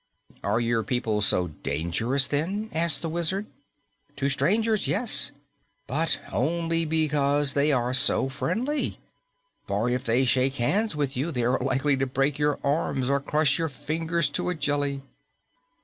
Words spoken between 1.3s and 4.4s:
dangerous, then?" asked the Wizard. "To